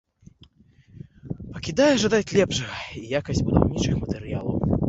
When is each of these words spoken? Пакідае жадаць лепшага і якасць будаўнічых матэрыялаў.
Пакідае 1.57 1.91
жадаць 2.05 2.33
лепшага 2.39 2.81
і 3.03 3.05
якасць 3.19 3.45
будаўнічых 3.51 3.95
матэрыялаў. 4.03 4.55